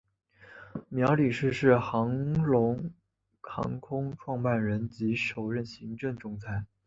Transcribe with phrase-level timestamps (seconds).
[0.89, 2.89] 苗礼士是港龙
[3.39, 6.65] 航空创办人及首任行政总裁。